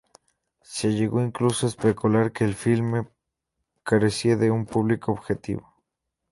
Se 0.63 0.93
llegó 0.95 1.21
incluso 1.21 1.67
a 1.67 1.69
especular 1.69 2.31
que 2.33 2.43
el 2.43 2.55
filme 2.55 3.07
carecía 3.83 4.35
de 4.35 4.49
un 4.49 4.65
público 4.65 5.11
objetivo. 5.11 5.75